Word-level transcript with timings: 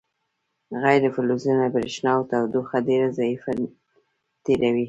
غیر 0.83 1.03
فلزونه 1.15 1.65
برېښنا 1.75 2.11
او 2.17 2.21
تودوخه 2.31 2.77
ډیره 2.87 3.07
ضعیفه 3.17 3.51
تیروي. 4.43 4.79